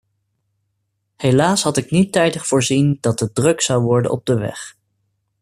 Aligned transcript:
Helaas 1.17 1.63
had 1.63 1.77
ik 1.77 1.91
niet 1.91 2.11
tijdig 2.11 2.47
voorzien 2.47 2.97
dat 3.01 3.19
het 3.19 3.35
druk 3.35 3.61
zou 3.61 3.81
worden 3.83 4.11
op 4.11 4.25
de 4.25 4.35
weg. 4.37 4.77